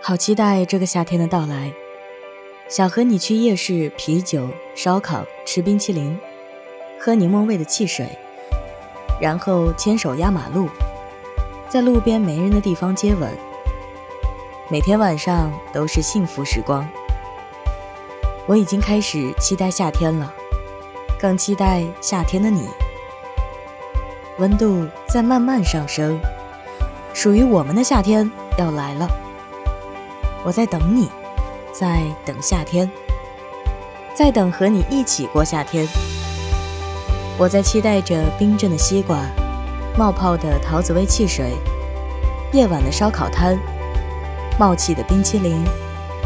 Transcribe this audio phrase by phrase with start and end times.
[0.00, 1.72] 好期待这个夏天的到来，
[2.68, 6.18] 想和你去夜市、啤酒、烧烤、吃冰淇淋，
[6.98, 8.08] 喝柠檬味的汽水，
[9.20, 10.68] 然后牵手压马路，
[11.68, 13.30] 在路边没人的地方接吻。
[14.70, 16.88] 每天晚上都是幸福时光。
[18.46, 20.32] 我已经开始期待夏天了，
[21.20, 22.66] 更期待夏天的你。
[24.38, 26.18] 温度在慢慢上升，
[27.12, 29.06] 属于我们的夏天要来了。
[30.44, 31.08] 我在等你，
[31.72, 32.90] 在等夏天，
[34.14, 35.86] 在等和你一起过夏天。
[37.36, 39.18] 我在期待着冰镇的西瓜，
[39.96, 41.52] 冒泡的桃子味汽水，
[42.52, 43.58] 夜晚的烧烤摊，
[44.58, 45.62] 冒气的冰淇淋，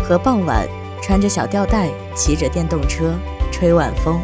[0.05, 0.67] 和傍晚。
[1.05, 3.13] 穿着小吊带，骑着电动车，
[3.51, 4.21] 吹晚风，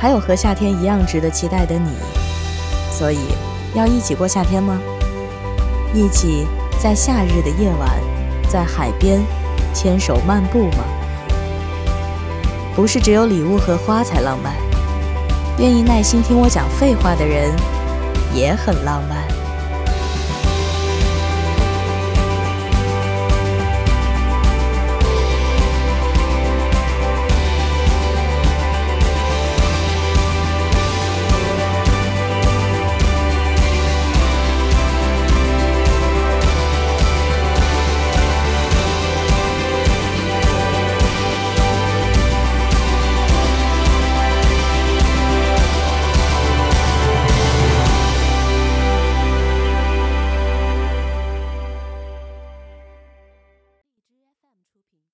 [0.00, 1.90] 还有和夏天一样值得期待的你，
[2.90, 3.18] 所以
[3.74, 4.80] 要一起过夏天吗？
[5.92, 6.46] 一起
[6.82, 8.00] 在夏日的夜晚，
[8.50, 9.24] 在海边
[9.72, 10.84] 牵手漫步吗？
[12.74, 14.52] 不是只有礼物和花才浪漫，
[15.58, 17.54] 愿意耐心听我讲废话的人
[18.34, 19.39] 也很浪漫。